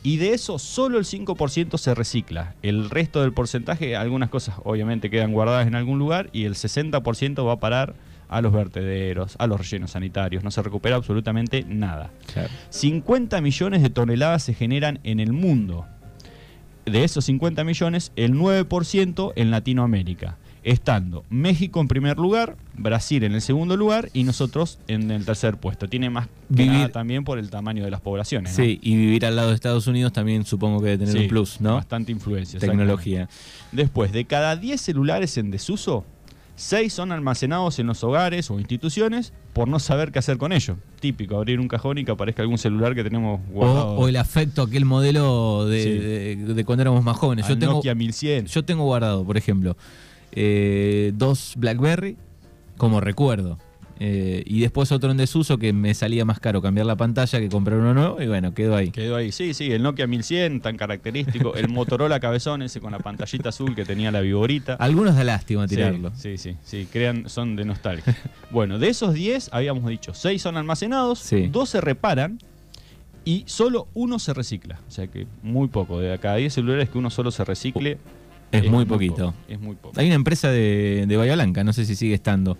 Y 0.05 0.17
de 0.17 0.35
eso 0.35 0.59
solo 0.59 0.99
el 0.99 1.03
5% 1.03 1.79
se 1.79 1.95
recicla. 1.95 2.53
El 2.61 2.91
resto 2.91 3.23
del 3.23 3.33
porcentaje, 3.33 3.95
algunas 3.95 4.29
cosas 4.29 4.53
obviamente 4.63 5.09
quedan 5.09 5.33
guardadas 5.33 5.65
en 5.65 5.73
algún 5.73 5.97
lugar 5.97 6.29
y 6.31 6.45
el 6.45 6.53
60% 6.53 7.43
va 7.43 7.53
a 7.53 7.59
parar 7.59 7.95
a 8.29 8.39
los 8.41 8.53
vertederos, 8.53 9.35
a 9.39 9.47
los 9.47 9.59
rellenos 9.59 9.89
sanitarios. 9.89 10.43
No 10.43 10.51
se 10.51 10.61
recupera 10.61 10.95
absolutamente 10.95 11.65
nada. 11.67 12.11
Claro. 12.31 12.49
50 12.69 13.41
millones 13.41 13.81
de 13.81 13.89
toneladas 13.89 14.43
se 14.43 14.53
generan 14.53 14.99
en 15.01 15.19
el 15.19 15.33
mundo. 15.33 15.87
De 16.85 17.03
esos 17.03 17.25
50 17.25 17.63
millones, 17.63 18.11
el 18.15 18.35
9% 18.35 19.33
en 19.35 19.49
Latinoamérica. 19.49 20.37
Estando 20.65 21.23
México 21.29 21.79
en 21.79 21.87
primer 21.87 22.17
lugar, 22.17 22.57
Brasil 22.75 23.23
en 23.23 23.33
el 23.33 23.41
segundo 23.41 23.77
lugar 23.77 24.09
y 24.13 24.23
nosotros 24.23 24.79
en 24.87 25.11
el 25.11 25.23
tercer 25.23 25.57
puesto. 25.57 25.87
Tiene 25.87 26.09
más 26.09 26.27
que 26.27 26.63
Vivir- 26.63 26.71
nada 26.71 26.89
también 26.89 27.23
por 27.23 27.37
el 27.37 27.51
tamaño 27.51 27.83
de 27.85 27.91
las 27.91 28.01
poblaciones. 28.01 28.57
¿no? 28.57 28.63
Sí, 28.63 28.79
y 28.81 28.95
vivir 28.95 29.27
al 29.27 29.35
lado 29.35 29.49
de 29.49 29.55
Estados 29.55 29.85
Unidos 29.85 30.11
también 30.11 30.43
supongo 30.43 30.79
que 30.81 30.87
debe 30.87 31.05
tener 31.05 31.13
Sí, 31.13 31.19
un 31.23 31.27
plus, 31.29 31.61
¿no? 31.61 31.75
Bastante 31.75 32.11
influencia. 32.11 32.59
Tecnología. 32.59 33.29
Después, 33.71 34.11
de 34.11 34.25
cada 34.25 34.55
10 34.55 34.81
celulares 34.81 35.37
en 35.37 35.51
desuso, 35.51 36.03
6 36.55 36.91
son 36.91 37.11
almacenados 37.11 37.77
en 37.77 37.85
los 37.85 38.03
hogares 38.03 38.49
o 38.49 38.57
instituciones 38.59 39.33
por 39.53 39.67
no 39.67 39.77
saber 39.77 40.11
qué 40.11 40.17
hacer 40.17 40.37
con 40.39 40.51
ellos. 40.51 40.77
Típico, 40.99 41.37
abrir 41.37 41.59
un 41.59 41.67
cajón 41.67 41.99
y 41.99 42.05
que 42.05 42.11
aparezca 42.11 42.41
algún 42.41 42.57
celular 42.57 42.95
que 42.95 43.03
tenemos 43.03 43.39
guardado. 43.51 43.89
O, 43.91 44.05
o 44.05 44.07
el 44.07 44.15
afecto 44.15 44.63
a 44.63 44.65
aquel 44.65 44.85
modelo 44.85 45.65
de, 45.67 45.83
Sí. 45.83 45.89
de- 46.47 46.53
de 46.55 46.65
cuando 46.65 46.81
éramos 46.81 47.03
más 47.03 47.17
jóvenes. 47.17 47.45
Yo 47.47 47.53
al 47.53 47.59
tengo, 47.59 47.73
Nokia 47.73 47.93
1100. 47.93 48.47
yo 48.47 48.65
tengo 48.65 48.83
guardado, 48.85 49.23
por 49.25 49.37
ejemplo, 49.37 49.77
eh, 50.35 51.11
dos 51.15 51.53
BlackBerry 51.57 52.17
como 52.77 53.01
recuerdo. 53.01 53.57
Eh, 53.97 54.43
y 54.45 54.59
después 54.59 54.91
otro 54.91 55.09
en 55.11 55.15
desuso 55.17 55.57
que 55.57 55.71
me 55.71 55.93
salía 55.93 56.25
más 56.25 56.41
caro 56.41 56.61
cambiar 56.61 56.85
la 56.85 56.97
pantalla 56.97 57.39
que 57.39 57.47
comprar 57.47 57.79
uno 57.79 57.93
nuevo 57.93 58.21
y 58.21 58.27
bueno, 58.27 58.53
quedó 58.53 58.75
ahí. 58.75 58.91
Quedó 58.91 59.15
ahí. 59.15 59.31
Sí, 59.31 59.53
sí, 59.53 59.71
el 59.71 59.83
Nokia 59.83 60.05
1100, 60.05 60.59
tan 60.59 60.75
característico. 60.75 61.55
El 61.55 61.69
Motorola 61.69 62.19
cabezón 62.19 62.61
ese 62.61 62.81
con 62.81 62.91
la 62.91 62.99
pantallita 62.99 63.49
azul 63.49 63.73
que 63.73 63.85
tenía 63.85 64.11
la 64.11 64.19
viborita. 64.19 64.73
Algunos 64.73 65.15
da 65.15 65.23
lástima 65.23 65.65
tirarlo. 65.65 66.11
Sí, 66.15 66.37
sí, 66.37 66.57
sí, 66.63 66.87
crean, 66.91 67.29
son 67.29 67.55
de 67.55 67.63
nostalgia. 67.63 68.17
bueno, 68.51 68.79
de 68.79 68.89
esos 68.89 69.13
10, 69.13 69.49
habíamos 69.53 69.87
dicho, 69.89 70.13
6 70.13 70.41
son 70.41 70.57
almacenados, 70.57 71.19
Sí. 71.19 71.47
2 71.47 71.69
se 71.69 71.79
reparan 71.79 72.39
y 73.23 73.43
solo 73.47 73.87
uno 73.93 74.19
se 74.19 74.33
recicla. 74.33 74.79
O 74.89 74.91
sea 74.91 75.07
que 75.07 75.25
muy 75.41 75.69
poco. 75.69 75.99
De 75.99 76.19
cada 76.19 76.35
10 76.35 76.53
celulares 76.53 76.89
que 76.89 76.97
uno 76.97 77.09
solo 77.09 77.31
se 77.31 77.45
recicle. 77.45 77.97
Es 78.57 78.71
muy 78.71 78.85
poquito. 78.85 79.27
poco, 79.27 79.35
es 79.47 79.59
muy 79.59 79.75
poco. 79.75 79.99
Hay 79.99 80.05
una 80.05 80.15
empresa 80.15 80.49
de, 80.49 81.05
de 81.07 81.17
Bahía 81.17 81.35
Blanca, 81.35 81.63
no 81.63 81.73
sé 81.73 81.85
si 81.85 81.95
sigue 81.95 82.13
estando, 82.13 82.57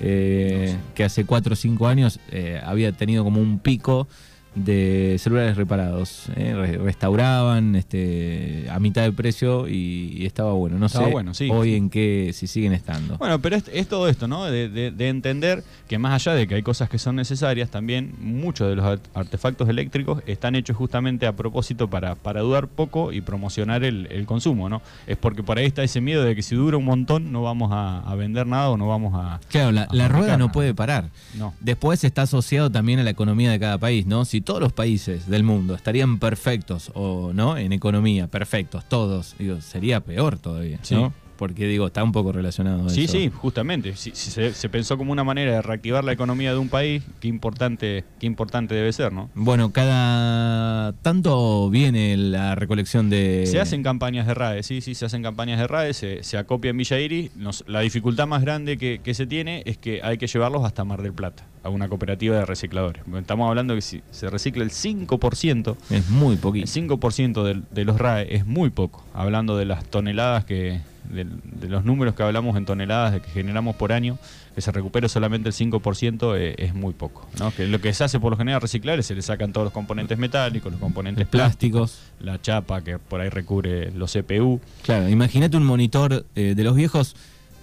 eh, 0.00 0.76
que 0.94 1.04
hace 1.04 1.24
4 1.24 1.52
o 1.52 1.56
5 1.56 1.86
años 1.86 2.20
eh, 2.30 2.60
había 2.64 2.92
tenido 2.92 3.24
como 3.24 3.40
un 3.40 3.58
pico 3.58 4.08
de 4.54 5.16
celulares 5.18 5.56
reparados. 5.56 6.26
eh, 6.36 6.54
re- 6.54 6.78
restauraban 6.78 7.74
este, 7.74 8.66
a 8.70 8.78
mitad 8.80 9.02
de 9.02 9.12
precio 9.12 9.66
y, 9.68 10.14
y 10.18 10.26
estaba 10.26 10.52
bueno. 10.52 10.78
No 10.78 10.86
Estaba 10.86 11.06
sé 11.06 11.12
bueno, 11.12 11.34
sí, 11.34 11.48
hoy 11.50 11.70
sí. 11.70 11.76
en 11.76 11.90
qué, 11.90 12.30
si 12.34 12.46
siguen 12.46 12.72
estando. 12.72 13.16
Bueno, 13.18 13.40
pero 13.40 13.56
es, 13.56 13.64
es 13.72 13.88
todo 13.88 14.08
esto, 14.08 14.28
¿no? 14.28 14.44
De, 14.44 14.68
de- 14.68 14.90
de 14.90 15.08
entender 15.08 15.64
que 15.88 15.98
más 15.98 16.12
allá 16.14 16.36
de 16.36 16.46
que 16.46 16.54
hay 16.56 16.62
cosas 16.62 16.88
que 16.90 16.98
son 16.98 17.16
necesarias, 17.16 17.70
también 17.70 18.14
muchos 18.20 18.68
de 18.68 18.76
los 18.76 18.84
art- 18.84 19.06
artefactos 19.14 19.68
eléctricos 19.68 20.22
están 20.26 20.54
hechos 20.54 20.76
justamente 20.76 21.26
a 21.26 21.34
propósito 21.34 21.88
para, 21.88 22.14
para 22.14 22.40
durar 22.42 22.68
poco 22.68 23.10
y 23.12 23.20
promocionar 23.22 23.84
el, 23.84 24.06
el 24.10 24.26
consumo, 24.26 24.68
¿no? 24.68 24.82
Es 25.06 25.16
porque 25.16 25.42
por 25.42 25.56
ahí 25.58 25.64
está 25.66 25.82
ese 25.82 26.00
miedo 26.02 26.22
de 26.24 26.34
que 26.36 26.42
si 26.42 26.54
dura 26.54 26.76
un 26.76 26.84
montón 26.84 27.32
no 27.32 27.42
vamos 27.42 27.70
a, 27.72 28.00
a 28.00 28.14
vender 28.16 28.46
nada 28.46 28.68
o 28.70 28.76
no 28.76 28.86
vamos 28.88 29.14
a... 29.14 29.40
Claro, 29.48 29.72
la, 29.72 29.84
a 29.84 29.94
la 29.94 30.08
rueda 30.08 30.36
no 30.36 30.52
puede 30.52 30.74
parar. 30.74 31.08
No. 31.38 31.54
Después 31.60 32.04
está 32.04 32.22
asociado 32.22 32.70
también 32.70 32.98
a 32.98 33.02
la 33.02 33.10
economía 33.10 33.50
de 33.50 33.58
cada 33.58 33.78
país, 33.78 34.04
¿no? 34.06 34.24
Si 34.26 34.41
todos 34.42 34.60
los 34.60 34.72
países 34.72 35.28
del 35.28 35.42
mundo 35.44 35.74
estarían 35.74 36.18
perfectos 36.18 36.90
o 36.94 37.32
no 37.32 37.56
en 37.56 37.72
economía, 37.72 38.26
perfectos 38.28 38.84
todos, 38.88 39.34
digo, 39.38 39.60
sería 39.60 40.00
peor 40.00 40.38
todavía, 40.38 40.78
Sí. 40.82 40.94
¿no? 40.94 41.12
Porque 41.42 41.66
digo, 41.66 41.88
está 41.88 42.04
un 42.04 42.12
poco 42.12 42.30
relacionado 42.30 42.86
a 42.86 42.88
Sí, 42.88 43.02
eso. 43.02 43.14
sí, 43.14 43.28
justamente. 43.34 43.96
Si, 43.96 44.12
si 44.14 44.30
se, 44.30 44.54
se 44.54 44.68
pensó 44.68 44.96
como 44.96 45.10
una 45.10 45.24
manera 45.24 45.50
de 45.54 45.60
reactivar 45.62 46.04
la 46.04 46.12
economía 46.12 46.52
de 46.52 46.58
un 46.58 46.68
país, 46.68 47.02
qué 47.18 47.26
importante, 47.26 48.04
qué 48.20 48.26
importante 48.28 48.76
debe 48.76 48.92
ser, 48.92 49.12
¿no? 49.12 49.28
Bueno, 49.34 49.72
cada 49.72 50.92
tanto 51.02 51.68
viene 51.68 52.16
la 52.16 52.54
recolección 52.54 53.10
de 53.10 53.42
Se 53.46 53.58
hacen 53.58 53.82
campañas 53.82 54.28
de 54.28 54.34
RAE, 54.34 54.62
sí, 54.62 54.80
sí, 54.80 54.94
se 54.94 55.04
hacen 55.04 55.24
campañas 55.24 55.58
de 55.58 55.66
RAE, 55.66 55.94
se, 55.94 56.22
se 56.22 56.38
acopia 56.38 56.70
en 56.70 56.76
Villa 56.76 57.00
Iris. 57.00 57.34
Nos- 57.34 57.64
la 57.66 57.80
dificultad 57.80 58.28
más 58.28 58.42
grande 58.42 58.78
que, 58.78 59.00
que 59.02 59.14
se 59.14 59.26
tiene 59.26 59.64
es 59.66 59.78
que 59.78 60.00
hay 60.04 60.18
que 60.18 60.28
llevarlos 60.28 60.64
hasta 60.64 60.84
Mar 60.84 61.02
del 61.02 61.12
Plata, 61.12 61.44
a 61.64 61.70
una 61.70 61.88
cooperativa 61.88 62.36
de 62.36 62.46
recicladores. 62.46 63.02
Estamos 63.18 63.48
hablando 63.48 63.74
que 63.74 63.80
si 63.82 64.00
se 64.12 64.30
recicla 64.30 64.62
el 64.62 64.70
5%, 64.70 65.76
es 65.90 66.08
muy 66.08 66.34
el 66.34 66.38
poquito. 66.38 66.66
5% 66.68 67.42
del- 67.42 67.64
de, 67.72 67.84
los 67.84 67.98
RAE 67.98 68.36
es 68.36 68.46
muy 68.46 68.70
poco, 68.70 69.04
hablando 69.12 69.56
de 69.56 69.64
las 69.64 69.84
toneladas 69.86 70.44
que, 70.44 70.80
de, 71.10 71.26
los 71.68 71.84
números 71.84 72.14
que 72.14 72.22
hablamos 72.22 72.56
en 72.56 72.64
toneladas 72.64 73.12
de 73.12 73.20
que 73.20 73.30
generamos 73.30 73.76
por 73.76 73.92
año, 73.92 74.18
que 74.54 74.60
se 74.60 74.70
recupere 74.72 75.08
solamente 75.08 75.48
el 75.48 75.54
5% 75.54 76.36
eh, 76.38 76.54
es 76.58 76.74
muy 76.74 76.92
poco. 76.94 77.28
¿no? 77.38 77.52
Que 77.54 77.66
lo 77.66 77.80
que 77.80 77.92
se 77.94 78.04
hace 78.04 78.20
por 78.20 78.30
lo 78.32 78.36
general 78.36 78.60
reciclar 78.60 78.98
es 78.98 79.06
se 79.06 79.14
le 79.14 79.22
sacan 79.22 79.52
todos 79.52 79.64
los 79.66 79.72
componentes 79.72 80.18
metálicos, 80.18 80.70
los 80.72 80.80
componentes 80.80 81.26
plásticos, 81.26 81.92
plásticos. 81.92 82.24
la 82.26 82.40
chapa 82.40 82.82
que 82.82 82.98
por 82.98 83.20
ahí 83.20 83.28
recubre 83.28 83.90
los 83.92 84.12
CPU. 84.12 84.60
Claro, 84.82 85.08
imagínate 85.08 85.56
un 85.56 85.64
monitor 85.64 86.24
eh, 86.34 86.54
de 86.56 86.64
los 86.64 86.74
viejos, 86.76 87.14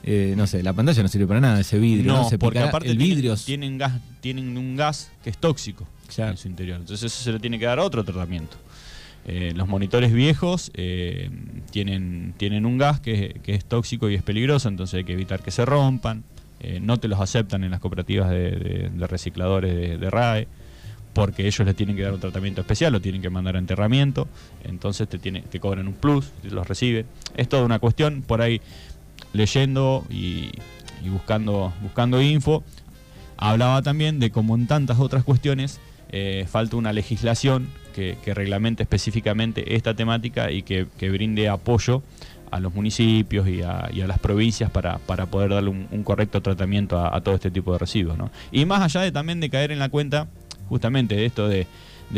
eh, 0.03 0.34
no 0.38 0.48
sé, 0.48 0.63
la 0.63 0.74
pantalla 0.74 1.01
no 1.03 1.10
sirve 1.10 1.27
para 1.27 1.39
nada, 1.41 1.60
ese 1.60 1.77
vidrio, 1.79 2.13
no, 2.13 2.29
se 2.29 2.38
porque 2.38 2.60
aparte 2.60 2.89
el 2.89 2.98
tienen- 2.98 3.15
vidrio 3.15 3.36
tienen, 3.36 3.77
gas, 3.77 3.93
tienen 4.22 4.58
un 4.58 4.75
gas 4.75 5.12
que 5.24 5.29
es 5.29 5.38
tóxico 5.38 5.88
Claro. 6.13 6.31
en 6.31 6.38
su 6.38 6.48
interior. 6.48 6.79
Entonces 6.79 7.12
eso 7.13 7.24
se 7.24 7.31
le 7.31 7.39
tiene 7.39 7.60
que 7.60 7.65
dar 7.65 7.79
otro 7.79 8.03
tratamiento. 8.03 8.58
Eh, 9.25 9.51
los 9.55 9.67
monitores 9.67 10.12
viejos 10.13 10.72
eh, 10.74 11.29
tienen, 11.71 12.33
tienen 12.38 12.65
un 12.65 12.77
gas 12.77 12.99
que, 12.99 13.39
que 13.43 13.55
es 13.55 13.65
tóxico 13.65 14.09
y 14.09 14.15
es 14.15 14.23
peligroso, 14.23 14.69
entonces 14.69 14.99
hay 14.99 15.03
que 15.03 15.13
evitar 15.13 15.41
que 15.41 15.51
se 15.51 15.65
rompan. 15.65 16.23
Eh, 16.61 16.79
no 16.81 16.97
te 16.99 17.07
los 17.07 17.19
aceptan 17.21 17.63
en 17.63 17.71
las 17.71 17.79
cooperativas 17.79 18.29
de, 18.29 18.91
recicladores 19.07 19.73
de, 19.73 19.97
de 19.97 20.09
RAE, 20.09 20.47
porque 21.13 21.47
ellos 21.47 21.65
les 21.65 21.75
tienen 21.75 21.95
que 21.95 22.01
dar 22.01 22.13
un 22.13 22.19
tratamiento 22.19 22.61
especial, 22.61 22.91
lo 22.91 23.01
tienen 23.01 23.21
que 23.21 23.29
mandar 23.29 23.55
a 23.55 23.59
enterramiento, 23.59 24.27
entonces 24.63 25.07
te, 25.07 25.19
tiene, 25.19 25.41
te 25.41 25.59
cobran 25.59 25.88
un 25.88 25.93
plus, 25.93 26.31
los 26.43 26.67
reciben. 26.67 27.05
Es 27.38 27.47
toda 27.47 27.63
una 27.63 27.79
cuestión, 27.79 28.21
por 28.21 28.41
ahí 28.41 28.61
leyendo 29.33 30.05
y, 30.09 30.51
y 31.03 31.09
buscando, 31.09 31.73
buscando 31.81 32.21
info, 32.21 32.63
hablaba 33.38 33.81
también 33.81 34.19
de 34.19 34.31
cómo 34.31 34.55
en 34.55 34.67
tantas 34.67 34.99
otras 34.99 35.23
cuestiones 35.23 35.79
eh, 36.11 36.45
falta 36.49 36.75
una 36.75 36.91
legislación 36.91 37.67
que, 37.99 38.33
reglamente 38.33 38.83
específicamente 38.83 39.75
esta 39.75 39.93
temática 39.93 40.51
y 40.51 40.63
que, 40.63 40.85
brinde 41.09 41.49
apoyo 41.49 42.03
a 42.51 42.59
los 42.59 42.73
municipios 42.73 43.47
y 43.47 43.61
a, 43.61 43.89
las 43.93 44.19
provincias 44.19 44.71
para, 44.71 44.97
para 44.99 45.27
poder 45.27 45.51
darle 45.51 45.69
un, 45.69 46.03
correcto 46.03 46.41
tratamiento 46.41 46.99
a, 46.99 47.21
todo 47.21 47.35
este 47.35 47.51
tipo 47.51 47.73
de 47.73 47.79
residuos. 47.79 48.17
Y 48.51 48.65
más 48.65 48.81
allá 48.81 49.01
de 49.01 49.11
también 49.11 49.39
de 49.39 49.49
caer 49.49 49.71
en 49.71 49.79
la 49.79 49.89
cuenta 49.89 50.27
justamente 50.67 51.15
de 51.15 51.25
esto 51.25 51.47
de 51.47 51.67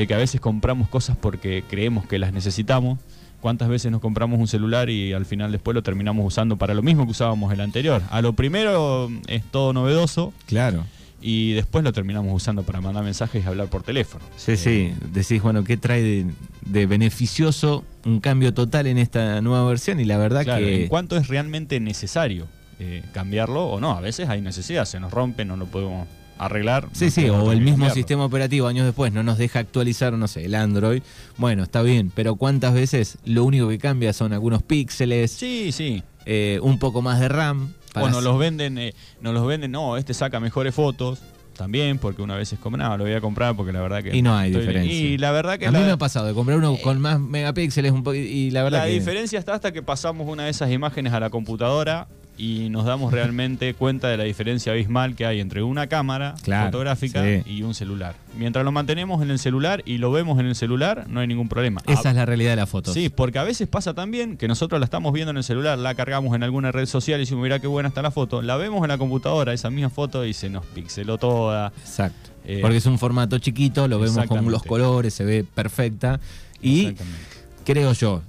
que 0.08 0.14
a 0.14 0.18
veces 0.18 0.40
compramos 0.40 0.88
cosas 0.90 1.18
porque 1.18 1.64
creemos 1.70 2.06
que 2.06 2.20
las 2.20 2.34
necesitamos. 2.34 3.00
¿Cuántas 3.42 3.70
veces 3.70 3.92
nos 3.92 4.02
compramos 4.02 4.40
un 4.40 4.48
celular 4.48 4.92
y 4.92 5.14
al 5.14 5.26
final 5.26 5.52
después 5.52 5.74
lo 5.74 5.82
terminamos 5.82 6.24
usando 6.24 6.58
para 6.58 6.76
lo 6.76 6.84
mismo 6.84 7.06
que 7.06 7.12
usábamos 7.12 7.52
el 7.52 7.62
anterior? 7.62 8.04
A 8.12 8.22
lo 8.22 8.34
primero 8.34 9.10
es 9.28 9.44
todo 9.44 9.74
novedoso, 9.74 10.32
Claro. 10.46 10.86
Y 11.22 11.54
después 11.54 11.84
lo 11.84 11.94
terminamos 11.94 12.34
usando 12.34 12.64
para 12.64 12.82
mandar 12.82 13.04
mensajes 13.04 13.44
y 13.44 13.48
hablar 13.48 13.68
por 13.68 13.84
teléfono. 13.84 14.24
Sí, 14.38 14.58
sí, 14.58 14.94
decís, 15.14 15.42
bueno, 15.42 15.64
¿qué 15.64 15.78
trae 15.78 16.02
de, 16.02 16.26
de 16.66 16.86
beneficioso 16.88 17.84
un 18.06 18.20
cambio 18.20 18.54
total 18.54 18.88
en 18.88 18.98
esta 18.98 19.40
nueva 19.42 19.68
versión? 19.68 20.00
Y 20.00 20.06
la 20.06 20.18
verdad 20.18 20.44
Claro, 20.44 20.66
que... 20.66 20.84
¿En 20.84 20.88
cuánto 20.90 21.18
es 21.18 21.28
realmente 21.28 21.80
necesario 21.80 22.48
eh, 22.80 23.04
cambiarlo 23.14 23.66
o 23.66 23.80
no? 23.80 23.92
A 23.92 24.02
veces 24.02 24.30
hay 24.30 24.42
necesidad, 24.42 24.86
se 24.86 25.00
nos 25.00 25.12
rompe, 25.12 25.46
no 25.46 25.56
lo 25.58 25.68
podemos 25.68 26.08
arreglar. 26.40 26.88
Sí, 26.94 27.06
no 27.06 27.12
sí, 27.12 27.30
o 27.30 27.52
el 27.52 27.60
mismo 27.60 27.72
cambiarlo. 27.76 27.94
sistema 27.94 28.26
operativo 28.26 28.66
años 28.66 28.86
después 28.88 29.14
no 29.14 29.22
nos 29.22 29.38
deja 29.38 29.60
actualizar, 29.60 30.14
no 30.14 30.28
sé, 30.28 30.46
el 30.46 30.56
Android. 30.56 31.04
Bueno, 31.38 31.62
está 31.62 31.84
bien, 31.84 32.12
pero 32.16 32.36
¿cuántas 32.36 32.74
veces 32.74 33.20
lo 33.26 33.44
único 33.44 33.68
que 33.70 33.78
cambia 33.78 34.12
son 34.14 34.34
algunos 34.34 34.64
píxeles, 34.64 35.30
Sí, 35.32 35.72
sí. 35.72 36.02
eh, 36.26 36.60
un 36.64 36.80
poco 36.80 37.04
más 37.04 37.20
de 37.20 37.28
RAM? 37.30 37.74
O 37.96 38.10
nos 38.10 38.24
los 38.24 38.38
venden, 38.40 38.78
eh, 38.78 38.94
nos 39.22 39.34
los 39.34 39.46
venden, 39.46 39.72
no, 39.72 39.98
este 39.98 40.14
saca 40.14 40.40
mejores 40.40 40.74
fotos. 40.74 41.20
También, 41.58 42.00
porque 42.00 42.22
una 42.22 42.36
vez 42.38 42.52
es 42.54 42.60
como, 42.60 42.78
no, 42.78 42.98
lo 42.98 43.04
voy 43.04 43.14
a 43.14 43.22
comprar 43.22 43.56
porque 43.56 43.72
la 43.74 43.82
verdad 43.82 44.02
que. 44.02 44.16
Y 44.16 44.22
no 44.22 44.36
hay 44.36 44.50
estoy- 44.52 44.62
diferencia. 44.62 44.96
Y 45.00 45.18
la 45.18 45.32
verdad 45.32 45.60
que 45.60 45.68
A 45.68 45.72
mí 45.72 45.80
la, 45.80 45.86
me 45.86 45.92
ha 45.92 45.98
pasado 45.98 46.26
de 46.26 46.34
comprar 46.34 46.58
uno 46.58 46.76
con 46.78 47.00
más 47.00 47.20
megapíxeles 47.20 47.92
un 47.92 48.04
poco 48.04 48.16
y 48.16 48.50
la 48.52 48.64
verdad 48.64 48.80
la 48.80 48.86
que... 48.86 48.94
diferencia 48.94 49.38
está 49.38 49.54
hasta 49.54 49.72
que 49.72 49.84
pasamos 49.84 50.28
una 50.28 50.46
de 50.46 50.50
esas 50.50 50.72
imágenes 50.72 51.14
a 51.14 51.20
la 51.20 51.30
computadora 51.30 52.08
y 52.42 52.70
nos 52.70 52.86
damos 52.86 53.12
realmente 53.14 53.74
cuenta 53.76 54.08
de 54.08 54.18
la 54.18 54.24
diferencia 54.24 54.72
abismal 54.72 55.16
que 55.16 55.26
hay 55.28 55.40
entre 55.40 55.62
una 55.62 55.86
cámara 55.88 56.34
Claro, 56.42 56.66
fotográfica 56.72 57.24
sí. 57.24 57.44
y 57.46 57.62
un 57.64 57.74
celular. 57.76 58.16
Mientras 58.38 58.66
lo 58.66 58.72
mantenemos 58.72 59.22
en 59.22 59.30
el 59.30 59.38
celular 59.38 59.84
y 59.86 59.98
lo 60.00 60.12
vemos 60.12 60.40
en 60.40 60.48
el 60.48 60.56
celular, 60.56 61.06
no 61.08 61.20
hay 61.20 61.28
ningún 61.28 61.50
problema. 61.50 61.82
Esa 61.86 62.10
Ah, 62.10 62.10
es 62.12 62.16
la 62.16 62.26
realidad 62.26 62.52
de 62.52 62.56
las 62.56 62.70
fotos. 62.70 62.94
Sí, 62.94 63.10
porque 63.10 63.38
a 63.40 63.44
veces 63.44 63.68
pasa 63.68 63.94
también 63.94 64.38
que 64.38 64.48
nosotros 64.48 64.80
la 64.80 64.86
estamos 64.86 65.14
viendo 65.14 65.32
en 65.32 65.38
el 65.38 65.44
celular, 65.44 65.78
la 65.78 65.94
cargamos 65.94 66.36
en 66.36 66.42
alguna 66.44 66.72
red 66.72 66.86
social 66.88 67.20
y 67.20 67.24
decimos, 67.24 67.44
mira 67.44 67.60
qué 67.60 67.68
buena 67.68 67.90
está 67.90 68.02
la 68.02 68.10
foto. 68.12 68.42
La 68.42 68.58
vemos 68.58 68.82
en 68.84 68.88
la 68.90 68.98
computadora, 68.98 69.54
esa 69.54 69.70
misma 69.70 69.90
foto, 69.90 70.26
y 70.26 70.34
se 70.34 70.50
nos 70.50 70.66
pixeló 70.66 71.18
toda. 71.18 71.72
Exacto. 71.82 72.32
Eh, 72.46 72.58
Porque 72.62 72.78
es 72.78 72.86
un 72.88 72.98
formato 72.98 73.38
chiquito, 73.38 73.88
lo 73.88 74.00
vemos 74.00 74.26
con 74.26 74.50
los 74.50 74.64
colores, 74.64 75.14
se 75.14 75.24
ve 75.26 75.44
perfecta. 75.44 76.20
Y 76.62 76.96
creo 77.66 77.94
yo, 77.94 78.22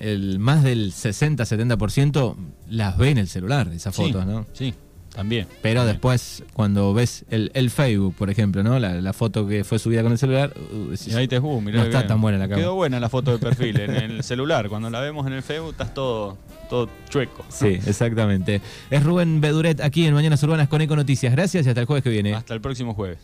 el 0.00 0.38
más 0.38 0.62
del 0.64 0.92
60-70% 0.92 2.36
las 2.68 2.96
ve 2.98 3.10
en 3.10 3.18
el 3.18 3.28
celular, 3.28 3.68
esas 3.68 3.94
Sí, 3.94 4.02
fotos, 4.02 4.26
¿no? 4.26 4.46
Sí, 4.52 4.74
también. 5.14 5.46
Pero 5.60 5.80
También. 5.80 5.94
después, 5.96 6.44
cuando 6.52 6.94
ves 6.94 7.24
el, 7.30 7.50
el 7.54 7.70
Facebook, 7.70 8.14
por 8.14 8.30
ejemplo, 8.30 8.62
¿no? 8.62 8.78
La, 8.78 9.00
la 9.00 9.12
foto 9.12 9.46
que 9.46 9.64
fue 9.64 9.78
subida 9.80 10.02
con 10.02 10.12
el 10.12 10.18
celular, 10.18 10.52
uh, 10.56 10.90
decís, 10.90 11.08
Y 11.08 11.14
ahí 11.16 11.26
te 11.26 11.38
uh, 11.40 11.60
mirá 11.60 11.78
no 11.78 11.84
está 11.84 11.98
bien. 11.98 12.08
tan 12.08 12.20
buena 12.20 12.38
la 12.38 12.44
cámara. 12.44 12.62
Quedó 12.62 12.74
buena 12.76 13.00
la 13.00 13.08
foto 13.08 13.32
de 13.32 13.38
perfil 13.38 13.80
en 13.80 13.90
el 13.96 14.22
celular. 14.22 14.68
Cuando 14.68 14.88
la 14.88 15.00
vemos 15.00 15.26
en 15.26 15.32
el 15.32 15.42
Facebook, 15.42 15.72
estás 15.72 15.92
todo, 15.94 16.38
todo 16.68 16.88
chueco. 17.08 17.44
Sí, 17.48 17.78
exactamente. 17.86 18.60
Es 18.88 19.02
Rubén 19.02 19.40
Beduret 19.40 19.80
aquí 19.80 20.06
en 20.06 20.14
Mañanas 20.14 20.40
Urbanas 20.44 20.68
con 20.68 20.80
Eco 20.80 20.94
Noticias. 20.94 21.32
Gracias 21.32 21.66
y 21.66 21.68
hasta 21.68 21.80
el 21.80 21.86
jueves 21.86 22.04
que 22.04 22.10
viene. 22.10 22.34
Hasta 22.34 22.54
el 22.54 22.60
próximo 22.60 22.94
jueves. 22.94 23.18